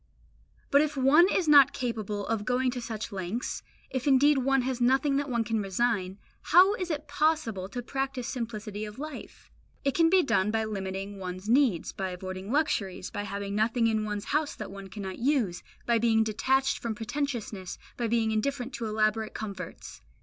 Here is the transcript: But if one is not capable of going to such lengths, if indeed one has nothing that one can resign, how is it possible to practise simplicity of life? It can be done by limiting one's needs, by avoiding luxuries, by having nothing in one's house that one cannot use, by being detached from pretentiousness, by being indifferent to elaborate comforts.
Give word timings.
But 0.71 0.81
if 0.81 0.97
one 0.97 1.29
is 1.29 1.47
not 1.47 1.73
capable 1.73 2.25
of 2.25 2.43
going 2.43 2.71
to 2.71 2.81
such 2.81 3.11
lengths, 3.11 3.61
if 3.91 4.07
indeed 4.07 4.39
one 4.39 4.63
has 4.63 4.81
nothing 4.81 5.17
that 5.17 5.29
one 5.29 5.43
can 5.43 5.61
resign, 5.61 6.17
how 6.41 6.73
is 6.73 6.89
it 6.89 7.07
possible 7.07 7.69
to 7.69 7.83
practise 7.83 8.27
simplicity 8.27 8.83
of 8.83 8.97
life? 8.97 9.51
It 9.83 9.93
can 9.93 10.09
be 10.09 10.23
done 10.23 10.49
by 10.49 10.65
limiting 10.65 11.19
one's 11.19 11.47
needs, 11.47 11.91
by 11.91 12.09
avoiding 12.09 12.51
luxuries, 12.51 13.11
by 13.11 13.25
having 13.25 13.53
nothing 13.53 13.85
in 13.85 14.03
one's 14.03 14.25
house 14.25 14.55
that 14.55 14.71
one 14.71 14.87
cannot 14.87 15.19
use, 15.19 15.61
by 15.85 15.99
being 15.99 16.23
detached 16.23 16.79
from 16.79 16.95
pretentiousness, 16.95 17.77
by 17.95 18.07
being 18.07 18.31
indifferent 18.31 18.73
to 18.73 18.87
elaborate 18.87 19.35
comforts. 19.35 20.01